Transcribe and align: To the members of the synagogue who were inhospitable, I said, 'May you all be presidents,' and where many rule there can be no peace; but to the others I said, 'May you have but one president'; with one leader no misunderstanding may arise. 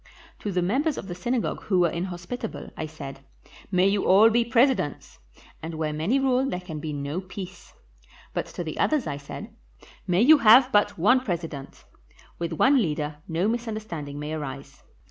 To 0.39 0.51
the 0.51 0.63
members 0.63 0.97
of 0.97 1.07
the 1.07 1.13
synagogue 1.13 1.61
who 1.65 1.79
were 1.81 1.91
inhospitable, 1.91 2.71
I 2.75 2.87
said, 2.87 3.19
'May 3.71 3.87
you 3.87 4.07
all 4.07 4.31
be 4.31 4.43
presidents,' 4.43 5.19
and 5.61 5.75
where 5.75 5.93
many 5.93 6.17
rule 6.19 6.49
there 6.49 6.59
can 6.59 6.79
be 6.79 6.91
no 6.91 7.21
peace; 7.21 7.75
but 8.33 8.47
to 8.47 8.63
the 8.63 8.79
others 8.79 9.05
I 9.05 9.17
said, 9.17 9.53
'May 10.07 10.23
you 10.23 10.39
have 10.39 10.71
but 10.71 10.97
one 10.97 11.19
president'; 11.19 11.85
with 12.39 12.53
one 12.53 12.81
leader 12.81 13.17
no 13.27 13.47
misunderstanding 13.47 14.17
may 14.17 14.33
arise. 14.33 14.81